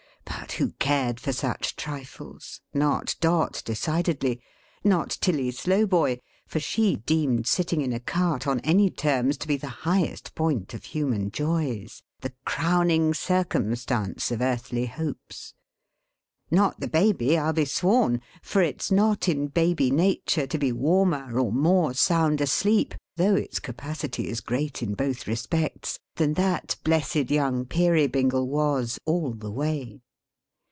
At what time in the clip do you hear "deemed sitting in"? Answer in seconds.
6.97-7.93